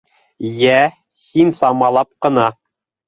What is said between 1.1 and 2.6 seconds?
һин самалап ҡына.